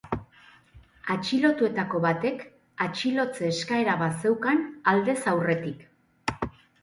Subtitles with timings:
[1.15, 2.39] Atxilotuetako batek
[2.87, 4.63] atxilotze eskaera bat zeukan
[4.95, 5.85] aldez aurretik.